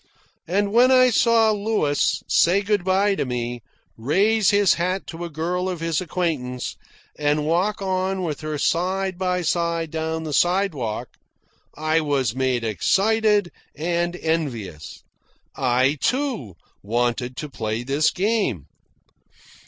And 0.47 0.73
when 0.73 0.89
I 0.89 1.11
saw 1.11 1.51
Louis 1.51 2.23
say 2.27 2.63
good 2.63 2.83
bye 2.83 3.13
to 3.13 3.23
me, 3.23 3.61
raise 3.95 4.49
his 4.49 4.73
hat 4.73 5.05
to 5.05 5.23
a 5.25 5.29
girl 5.29 5.69
of 5.69 5.79
his 5.79 6.01
acquaintance, 6.01 6.75
and 7.19 7.45
walk 7.45 7.83
on 7.83 8.23
with 8.23 8.41
her 8.41 8.57
side 8.57 9.19
by 9.19 9.43
side 9.43 9.91
down 9.91 10.23
the 10.23 10.33
sidewalk, 10.33 11.09
I 11.75 12.01
was 12.01 12.33
made 12.33 12.63
excited 12.63 13.51
and 13.75 14.15
envious. 14.15 15.03
I, 15.55 15.99
too, 16.01 16.55
wanted 16.81 17.37
to 17.37 17.47
play 17.47 17.83
this 17.83 18.09
game. 18.09 18.65